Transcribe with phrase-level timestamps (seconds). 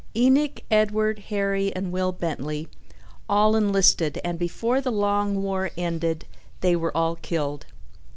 [0.17, 2.67] Enoch, Edward, Harry, and Will Bentley
[3.29, 6.25] all enlisted and before the long war ended
[6.61, 7.67] they were all killed.